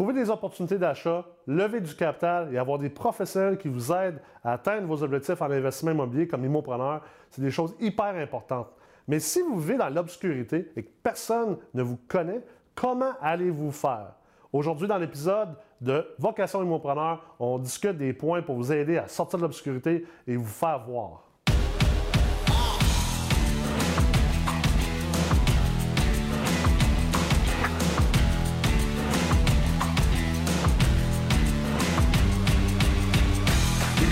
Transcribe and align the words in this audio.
Trouver 0.00 0.14
des 0.14 0.30
opportunités 0.30 0.78
d'achat, 0.78 1.26
lever 1.46 1.78
du 1.78 1.94
capital 1.94 2.54
et 2.54 2.56
avoir 2.56 2.78
des 2.78 2.88
professionnels 2.88 3.58
qui 3.58 3.68
vous 3.68 3.92
aident 3.92 4.18
à 4.42 4.54
atteindre 4.54 4.86
vos 4.86 5.02
objectifs 5.02 5.42
en 5.42 5.50
investissement 5.50 5.90
immobilier 5.90 6.26
comme 6.26 6.42
immopreneur, 6.42 7.02
c'est 7.30 7.42
des 7.42 7.50
choses 7.50 7.74
hyper 7.78 8.14
importantes. 8.16 8.68
Mais 9.06 9.20
si 9.20 9.42
vous 9.42 9.60
vivez 9.60 9.76
dans 9.76 9.90
l'obscurité 9.90 10.72
et 10.74 10.84
que 10.84 10.90
personne 11.02 11.58
ne 11.74 11.82
vous 11.82 11.98
connaît, 12.08 12.40
comment 12.74 13.12
allez-vous 13.20 13.72
faire? 13.72 14.14
Aujourd'hui, 14.54 14.88
dans 14.88 14.96
l'épisode 14.96 15.50
de 15.82 16.06
Vocation 16.18 16.62
Immopreneur, 16.62 17.36
on 17.38 17.58
discute 17.58 17.98
des 17.98 18.14
points 18.14 18.40
pour 18.40 18.56
vous 18.56 18.72
aider 18.72 18.96
à 18.96 19.06
sortir 19.06 19.38
de 19.38 19.42
l'obscurité 19.42 20.06
et 20.26 20.34
vous 20.34 20.46
faire 20.46 20.82
voir. 20.82 21.29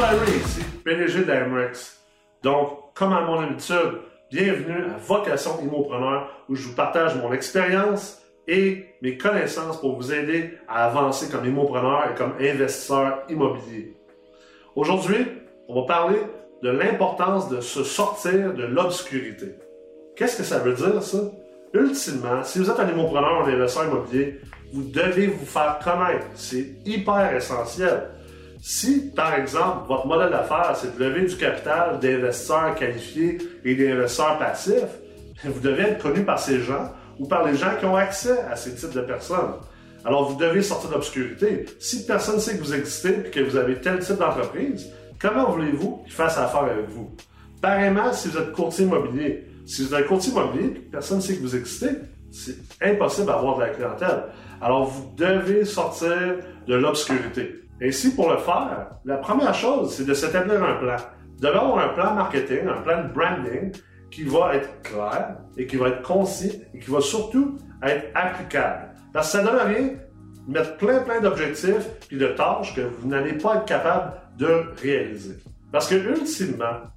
Ray 0.00 0.38
ici, 0.38 0.62
PDG 0.82 1.24
d'Amrex. 1.24 2.00
Donc, 2.42 2.94
comme 2.94 3.12
à 3.12 3.20
mon 3.20 3.38
habitude, 3.40 4.00
bienvenue 4.30 4.84
à 4.84 4.96
Vocation 4.96 5.60
Immopreneur 5.60 6.30
où 6.48 6.56
je 6.56 6.68
vous 6.68 6.74
partage 6.74 7.16
mon 7.16 7.34
expérience 7.34 8.22
et 8.48 8.86
mes 9.02 9.18
connaissances 9.18 9.78
pour 9.78 9.96
vous 9.96 10.12
aider 10.12 10.58
à 10.68 10.86
avancer 10.86 11.28
comme 11.28 11.44
immopreneur 11.44 12.10
et 12.10 12.14
comme 12.14 12.32
investisseur 12.40 13.24
immobilier. 13.28 13.94
Aujourd'hui, 14.74 15.26
on 15.68 15.82
va 15.82 15.86
parler 15.86 16.18
de 16.62 16.70
l'importance 16.70 17.50
de 17.50 17.60
se 17.60 17.84
sortir 17.84 18.54
de 18.54 18.64
l'obscurité. 18.64 19.54
Qu'est-ce 20.16 20.38
que 20.38 20.44
ça 20.44 20.60
veut 20.60 20.72
dire, 20.72 21.02
ça? 21.02 21.18
Ultimement, 21.74 22.42
si 22.42 22.58
vous 22.58 22.70
êtes 22.70 22.80
un 22.80 22.88
immopreneur 22.88 23.42
ou 23.42 23.50
un 23.50 23.52
investisseur 23.52 23.84
immobilier, 23.84 24.40
vous 24.72 24.82
devez 24.82 25.26
vous 25.26 25.44
faire 25.44 25.78
connaître. 25.84 26.26
C'est 26.34 26.66
hyper 26.86 27.36
essentiel. 27.36 28.08
Si, 28.62 29.10
par 29.16 29.34
exemple, 29.34 29.88
votre 29.88 30.06
modèle 30.06 30.30
d'affaires, 30.30 30.76
c'est 30.76 30.96
de 30.98 31.04
lever 31.04 31.26
du 31.26 31.36
capital 31.36 31.98
d'investisseurs 31.98 32.74
qualifiés 32.74 33.38
et 33.64 33.74
d'investisseurs 33.74 34.38
passifs, 34.38 34.98
vous 35.44 35.60
devez 35.60 35.82
être 35.84 36.02
connu 36.02 36.24
par 36.24 36.38
ces 36.38 36.60
gens 36.60 36.92
ou 37.18 37.26
par 37.26 37.46
les 37.46 37.56
gens 37.56 37.74
qui 37.78 37.86
ont 37.86 37.96
accès 37.96 38.38
à 38.50 38.56
ces 38.56 38.74
types 38.74 38.92
de 38.92 39.00
personnes. 39.00 39.54
Alors, 40.04 40.30
vous 40.30 40.38
devez 40.38 40.62
sortir 40.62 40.90
de 40.90 40.94
l'obscurité. 40.94 41.66
Si 41.78 42.04
personne 42.04 42.36
ne 42.36 42.40
sait 42.40 42.56
que 42.56 42.62
vous 42.62 42.74
existez 42.74 43.20
et 43.26 43.30
que 43.30 43.40
vous 43.40 43.56
avez 43.56 43.80
tel 43.80 43.98
type 43.98 44.16
d'entreprise, 44.16 44.90
comment 45.18 45.50
voulez-vous 45.50 46.02
qu'ils 46.04 46.12
fassent 46.12 46.38
affaire 46.38 46.64
avec 46.64 46.88
vous? 46.88 47.10
Pareillement, 47.62 48.12
si 48.12 48.28
vous 48.28 48.38
êtes 48.38 48.52
courtier 48.52 48.84
immobilier. 48.84 49.46
Si 49.66 49.84
vous 49.84 49.94
êtes 49.94 50.04
un 50.04 50.06
courtier 50.06 50.32
immobilier 50.32 50.66
et 50.66 50.72
que 50.72 50.90
personne 50.90 51.18
ne 51.18 51.22
sait 51.22 51.36
que 51.36 51.42
vous 51.42 51.56
existez, 51.56 51.90
c'est 52.30 52.56
impossible 52.82 53.26
d'avoir 53.26 53.56
de 53.56 53.62
la 53.62 53.68
clientèle. 53.70 54.24
Alors, 54.60 54.84
vous 54.84 55.12
devez 55.16 55.64
sortir 55.64 56.36
de 56.66 56.74
l'obscurité. 56.74 57.60
Ainsi, 57.82 58.14
pour 58.14 58.30
le 58.30 58.38
faire, 58.38 58.90
la 59.04 59.16
première 59.16 59.54
chose, 59.54 59.94
c'est 59.94 60.04
de 60.04 60.14
s'établir 60.14 60.62
un 60.62 60.74
plan. 60.74 60.96
Avoir 61.42 61.78
un 61.78 61.88
plan 61.94 62.14
marketing, 62.14 62.68
un 62.68 62.82
plan 62.82 63.04
de 63.04 63.08
branding 63.08 63.72
qui 64.10 64.24
va 64.24 64.54
être 64.54 64.82
clair 64.82 65.36
et 65.56 65.66
qui 65.66 65.76
va 65.76 65.88
être 65.88 66.02
concis 66.02 66.62
et 66.74 66.78
qui 66.78 66.90
va 66.90 67.00
surtout 67.00 67.56
être 67.82 68.10
applicable. 68.14 68.90
Parce 69.12 69.32
que 69.32 69.38
ça 69.38 69.42
ne 69.42 69.48
donne 69.48 69.66
rien 69.66 69.88
de 70.46 70.52
mettre 70.52 70.76
plein, 70.76 71.00
plein 71.00 71.20
d'objectifs 71.20 71.88
et 72.10 72.16
de 72.16 72.26
tâches 72.26 72.74
que 72.74 72.82
vous 72.82 73.08
n'allez 73.08 73.32
pas 73.34 73.56
être 73.56 73.64
capable 73.64 74.12
de 74.36 74.64
réaliser. 74.82 75.36
Parce 75.72 75.88
que, 75.88 75.94
ultimement, 75.94 76.90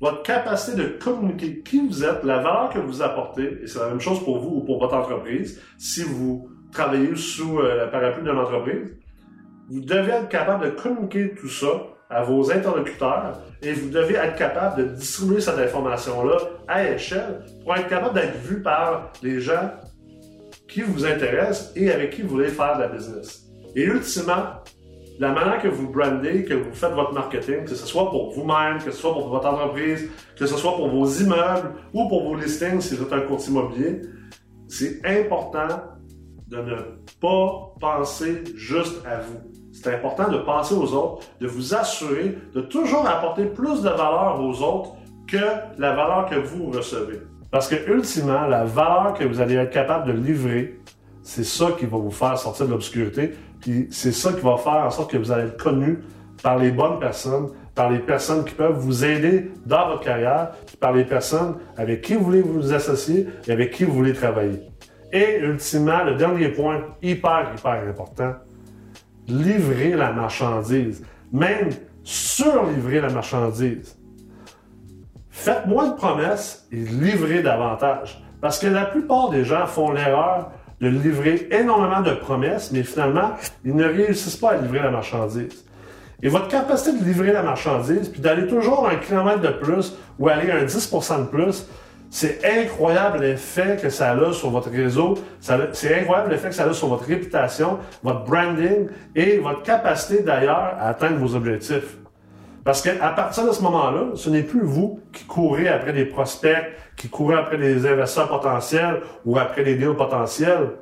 votre 0.00 0.22
capacité 0.22 0.76
de 0.76 0.88
communiquer 0.98 1.60
qui 1.60 1.86
vous 1.86 2.04
êtes, 2.04 2.24
la 2.24 2.38
valeur 2.38 2.70
que 2.70 2.78
vous 2.78 3.02
apportez, 3.02 3.58
et 3.62 3.66
c'est 3.66 3.78
la 3.78 3.88
même 3.88 4.00
chose 4.00 4.22
pour 4.24 4.38
vous 4.38 4.56
ou 4.56 4.60
pour 4.64 4.80
votre 4.80 4.94
entreprise, 4.94 5.60
si 5.78 6.02
vous 6.02 6.48
travaillez 6.72 7.14
sous 7.14 7.58
euh, 7.58 7.76
la 7.76 7.86
parapluie 7.86 8.24
d'une 8.24 8.38
entreprise, 8.38 8.96
vous 9.72 9.80
devez 9.80 10.12
être 10.12 10.28
capable 10.28 10.66
de 10.66 10.70
communiquer 10.70 11.32
tout 11.34 11.48
ça 11.48 11.86
à 12.10 12.22
vos 12.22 12.52
interlocuteurs 12.52 13.40
et 13.62 13.72
vous 13.72 13.88
devez 13.88 14.16
être 14.16 14.36
capable 14.36 14.82
de 14.82 14.88
distribuer 14.90 15.40
cette 15.40 15.58
information-là 15.58 16.36
à 16.68 16.90
échelle 16.90 17.42
pour 17.62 17.74
être 17.74 17.88
capable 17.88 18.14
d'être 18.14 18.36
vu 18.42 18.60
par 18.60 19.14
les 19.22 19.40
gens 19.40 19.70
qui 20.68 20.82
vous 20.82 21.06
intéressent 21.06 21.72
et 21.74 21.90
avec 21.90 22.10
qui 22.10 22.20
vous 22.20 22.28
voulez 22.28 22.48
faire 22.48 22.76
de 22.76 22.82
la 22.82 22.88
business. 22.88 23.46
Et 23.74 23.84
ultimement, 23.84 24.60
la 25.18 25.32
manière 25.32 25.62
que 25.62 25.68
vous 25.68 25.88
brandez, 25.88 26.44
que 26.44 26.52
vous 26.52 26.74
faites 26.74 26.92
votre 26.92 27.14
marketing, 27.14 27.64
que 27.64 27.74
ce 27.74 27.86
soit 27.86 28.10
pour 28.10 28.30
vous-même, 28.32 28.76
que 28.76 28.90
ce 28.90 28.98
soit 28.98 29.14
pour 29.14 29.28
votre 29.30 29.46
entreprise, 29.46 30.06
que 30.36 30.44
ce 30.44 30.56
soit 30.58 30.76
pour 30.76 30.90
vos 30.90 31.06
immeubles 31.06 31.72
ou 31.94 32.08
pour 32.08 32.24
vos 32.24 32.34
listings 32.34 32.82
si 32.82 32.94
vous 32.94 33.04
êtes 33.04 33.12
un 33.14 33.20
courtier 33.20 33.50
immobilier, 33.52 34.02
c'est 34.68 35.00
important 35.06 35.80
de 36.46 36.58
ne 36.58 36.76
pas 37.22 37.74
penser 37.80 38.44
juste 38.54 38.96
à 39.06 39.20
vous. 39.20 39.61
C'est 39.72 39.94
important 39.94 40.28
de 40.28 40.38
penser 40.38 40.74
aux 40.74 40.92
autres, 40.92 41.26
de 41.40 41.46
vous 41.46 41.74
assurer 41.74 42.36
de 42.54 42.60
toujours 42.60 43.06
apporter 43.08 43.46
plus 43.46 43.82
de 43.82 43.88
valeur 43.88 44.38
aux 44.40 44.62
autres 44.62 44.90
que 45.26 45.38
la 45.78 45.94
valeur 45.94 46.26
que 46.28 46.34
vous 46.36 46.70
recevez. 46.70 47.20
Parce 47.50 47.68
que 47.68 47.90
ultimement, 47.90 48.46
la 48.46 48.64
valeur 48.64 49.14
que 49.14 49.24
vous 49.24 49.40
allez 49.40 49.54
être 49.54 49.70
capable 49.70 50.06
de 50.08 50.12
livrer, 50.12 50.80
c'est 51.22 51.44
ça 51.44 51.68
qui 51.78 51.86
va 51.86 51.96
vous 51.96 52.10
faire 52.10 52.36
sortir 52.36 52.66
de 52.66 52.72
l'obscurité, 52.72 53.32
puis 53.60 53.88
c'est 53.90 54.12
ça 54.12 54.32
qui 54.32 54.40
va 54.40 54.56
faire 54.56 54.84
en 54.84 54.90
sorte 54.90 55.10
que 55.10 55.16
vous 55.16 55.32
allez 55.32 55.48
être 55.48 55.62
connu 55.62 56.00
par 56.42 56.58
les 56.58 56.70
bonnes 56.70 56.98
personnes, 56.98 57.50
par 57.74 57.90
les 57.90 58.00
personnes 58.00 58.44
qui 58.44 58.54
peuvent 58.54 58.76
vous 58.76 59.04
aider 59.04 59.52
dans 59.64 59.88
votre 59.88 60.02
carrière, 60.02 60.50
par 60.80 60.92
les 60.92 61.04
personnes 61.04 61.56
avec 61.76 62.02
qui 62.02 62.14
vous 62.14 62.24
voulez 62.24 62.42
vous 62.42 62.74
associer 62.74 63.26
et 63.46 63.52
avec 63.52 63.70
qui 63.70 63.84
vous 63.84 63.92
voulez 63.92 64.12
travailler. 64.12 64.60
Et 65.12 65.38
ultimement, 65.38 66.04
le 66.04 66.14
dernier 66.14 66.48
point, 66.48 66.80
hyper, 67.02 67.52
hyper 67.56 67.88
important, 67.88 68.32
livrer 69.28 69.90
la 69.90 70.12
marchandise, 70.12 71.04
même 71.32 71.70
surlivrer 72.02 73.00
la 73.00 73.10
marchandise. 73.10 73.96
Faites 75.30 75.66
moins 75.66 75.88
de 75.88 75.94
promesses 75.94 76.66
et 76.72 76.76
livrez 76.76 77.42
davantage. 77.42 78.22
Parce 78.40 78.58
que 78.58 78.66
la 78.66 78.84
plupart 78.84 79.30
des 79.30 79.44
gens 79.44 79.66
font 79.66 79.92
l'erreur 79.92 80.50
de 80.80 80.88
livrer 80.88 81.48
énormément 81.52 82.00
de 82.00 82.10
promesses, 82.10 82.72
mais 82.72 82.82
finalement, 82.82 83.30
ils 83.64 83.74
ne 83.74 83.84
réussissent 83.84 84.36
pas 84.36 84.50
à 84.50 84.56
livrer 84.56 84.80
la 84.80 84.90
marchandise. 84.90 85.64
Et 86.22 86.28
votre 86.28 86.48
capacité 86.48 86.98
de 86.98 87.04
livrer 87.04 87.32
la 87.32 87.42
marchandise, 87.42 88.08
puis 88.08 88.20
d'aller 88.20 88.46
toujours 88.46 88.88
un 88.88 88.96
kilomètre 88.96 89.40
de 89.40 89.48
plus 89.48 89.96
ou 90.18 90.28
aller 90.28 90.50
un 90.50 90.64
10% 90.64 91.20
de 91.20 91.26
plus, 91.26 91.68
c'est 92.14 92.44
incroyable 92.44 93.20
l'effet 93.20 93.78
que 93.80 93.88
ça 93.88 94.10
a 94.10 94.32
sur 94.34 94.50
votre 94.50 94.68
réseau. 94.68 95.14
C'est 95.40 95.98
incroyable 95.98 96.30
l'effet 96.30 96.50
que 96.50 96.54
ça 96.54 96.64
a 96.64 96.72
sur 96.74 96.88
votre 96.88 97.04
réputation, 97.04 97.78
votre 98.02 98.24
branding 98.24 98.88
et 99.16 99.38
votre 99.38 99.62
capacité 99.62 100.22
d'ailleurs 100.22 100.74
à 100.78 100.88
atteindre 100.88 101.16
vos 101.16 101.34
objectifs. 101.34 101.96
Parce 102.64 102.82
qu'à 102.82 103.08
partir 103.08 103.46
de 103.46 103.52
ce 103.52 103.62
moment-là, 103.62 104.08
ce 104.14 104.28
n'est 104.28 104.42
plus 104.42 104.60
vous 104.60 105.00
qui 105.10 105.24
courez 105.24 105.68
après 105.68 105.94
des 105.94 106.04
prospects, 106.04 106.74
qui 106.96 107.08
courez 107.08 107.34
après 107.34 107.56
des 107.56 107.86
investisseurs 107.86 108.28
potentiels 108.28 109.00
ou 109.24 109.38
après 109.38 109.64
des 109.64 109.76
deals 109.76 109.96
potentiels. 109.96 110.72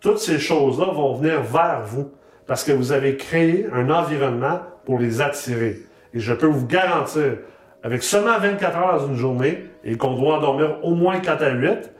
Toutes 0.00 0.20
ces 0.20 0.38
choses-là 0.38 0.92
vont 0.92 1.16
venir 1.16 1.42
vers 1.42 1.82
vous 1.84 2.12
parce 2.46 2.62
que 2.62 2.70
vous 2.70 2.92
avez 2.92 3.16
créé 3.16 3.66
un 3.74 3.90
environnement 3.90 4.60
pour 4.84 5.00
les 5.00 5.20
attirer. 5.20 5.80
Et 6.14 6.20
je 6.20 6.32
peux 6.32 6.46
vous 6.46 6.66
garantir, 6.68 7.38
avec 7.86 8.02
seulement 8.02 8.36
24 8.40 8.78
heures 8.78 8.98
dans 8.98 9.06
une 9.06 9.14
journée 9.14 9.64
et 9.84 9.96
qu'on 9.96 10.14
doit 10.14 10.38
en 10.38 10.40
dormir 10.40 10.78
au 10.82 10.96
moins 10.96 11.20
4 11.20 11.42
à 11.44 11.50
8, 11.50 11.92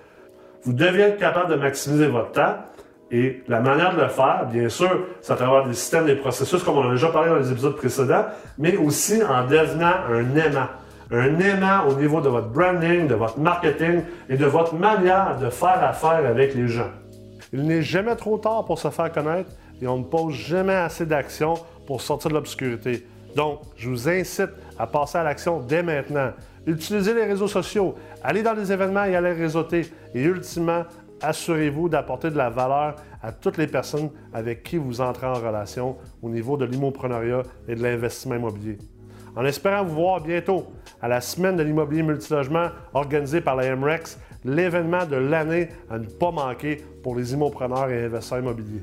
vous 0.64 0.72
devez 0.72 1.02
être 1.02 1.16
capable 1.16 1.48
de 1.48 1.54
maximiser 1.54 2.08
votre 2.08 2.32
temps. 2.32 2.56
Et 3.12 3.44
la 3.46 3.60
manière 3.60 3.94
de 3.94 4.00
le 4.00 4.08
faire, 4.08 4.48
bien 4.50 4.68
sûr, 4.68 5.06
c'est 5.20 5.32
à 5.32 5.36
travers 5.36 5.64
des 5.64 5.74
systèmes, 5.74 6.06
des 6.06 6.16
processus, 6.16 6.60
comme 6.64 6.78
on 6.78 6.88
a 6.88 6.90
déjà 6.90 7.06
parlé 7.10 7.28
dans 7.28 7.36
les 7.36 7.52
épisodes 7.52 7.76
précédents, 7.76 8.24
mais 8.58 8.76
aussi 8.76 9.22
en 9.22 9.46
devenant 9.46 9.92
un 10.10 10.34
aimant. 10.34 10.66
Un 11.12 11.38
aimant 11.38 11.86
au 11.88 11.94
niveau 11.94 12.20
de 12.20 12.30
votre 12.30 12.48
branding, 12.48 13.06
de 13.06 13.14
votre 13.14 13.38
marketing 13.38 14.02
et 14.28 14.36
de 14.36 14.46
votre 14.46 14.74
manière 14.74 15.36
de 15.40 15.50
faire 15.50 15.84
affaire 15.84 16.26
avec 16.28 16.56
les 16.56 16.66
gens. 16.66 16.90
Il 17.52 17.62
n'est 17.62 17.82
jamais 17.82 18.16
trop 18.16 18.38
tard 18.38 18.64
pour 18.64 18.80
se 18.80 18.90
faire 18.90 19.12
connaître 19.12 19.50
et 19.80 19.86
on 19.86 19.98
ne 19.98 20.04
pose 20.04 20.34
jamais 20.34 20.74
assez 20.74 21.06
d'actions 21.06 21.54
pour 21.86 22.00
sortir 22.00 22.30
de 22.30 22.34
l'obscurité. 22.34 23.06
Donc, 23.36 23.60
je 23.76 23.90
vous 23.90 24.08
incite 24.08 24.48
à 24.78 24.86
passer 24.86 25.18
à 25.18 25.22
l'action 25.22 25.60
dès 25.60 25.82
maintenant. 25.82 26.30
Utilisez 26.66 27.12
les 27.12 27.26
réseaux 27.26 27.46
sociaux, 27.46 27.94
allez 28.24 28.42
dans 28.42 28.54
les 28.54 28.72
événements 28.72 29.04
et 29.04 29.14
allez 29.14 29.34
réseauter. 29.34 29.82
Et 30.14 30.22
ultimement, 30.22 30.84
assurez-vous 31.20 31.90
d'apporter 31.90 32.30
de 32.30 32.38
la 32.38 32.48
valeur 32.48 32.96
à 33.22 33.32
toutes 33.32 33.58
les 33.58 33.66
personnes 33.66 34.08
avec 34.32 34.62
qui 34.62 34.78
vous 34.78 35.02
entrez 35.02 35.26
en 35.26 35.34
relation 35.34 35.96
au 36.22 36.30
niveau 36.30 36.56
de 36.56 36.64
l'immoprenariat 36.64 37.42
et 37.68 37.74
de 37.74 37.82
l'investissement 37.82 38.36
immobilier. 38.36 38.78
En 39.36 39.44
espérant 39.44 39.84
vous 39.84 39.96
voir 39.96 40.22
bientôt 40.22 40.64
à 41.02 41.08
la 41.08 41.20
semaine 41.20 41.56
de 41.56 41.62
l'immobilier 41.62 42.02
multilogement 42.02 42.68
organisée 42.94 43.42
par 43.42 43.54
la 43.54 43.76
MREX, 43.76 44.18
l'événement 44.46 45.04
de 45.04 45.16
l'année 45.16 45.68
à 45.90 45.98
ne 45.98 46.06
pas 46.06 46.30
manquer 46.30 46.82
pour 47.02 47.14
les 47.14 47.34
immopreneurs 47.34 47.90
et 47.90 48.06
investisseurs 48.06 48.38
immobiliers. 48.38 48.82